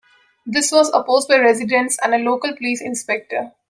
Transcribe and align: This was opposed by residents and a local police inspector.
This 0.47 0.71
was 0.71 0.89
opposed 0.95 1.27
by 1.27 1.37
residents 1.37 1.99
and 2.01 2.15
a 2.15 2.17
local 2.17 2.57
police 2.57 2.81
inspector. 2.81 3.51